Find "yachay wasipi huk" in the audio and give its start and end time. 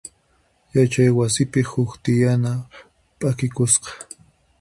0.75-1.91